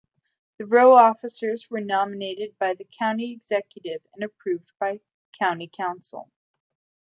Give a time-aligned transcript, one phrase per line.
[0.57, 4.99] The Row Officers are nominated by the county executive and approved by
[5.37, 6.31] county council.